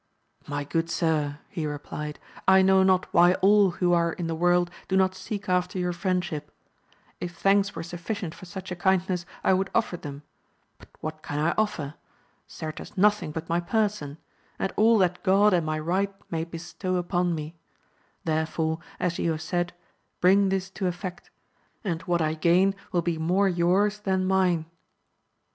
[0.47, 2.17] My good sir, he replied,
[2.47, 5.93] I know not why all who are in the worid do not seek after your
[5.93, 6.51] friendship!
[7.19, 10.23] If thanks were suflScient for such a kindness I would offer them;
[10.79, 11.93] but what can I offer?
[12.47, 14.17] certes nothing but my person,
[14.57, 17.53] and all that God and my right may bestow upon me;
[18.23, 19.71] therefore, as you have said,
[20.19, 21.29] bring this to effect,
[21.83, 24.65] and what I gain will be more yours than mine.